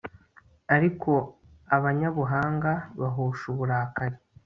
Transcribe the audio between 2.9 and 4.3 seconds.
bahosha uburakari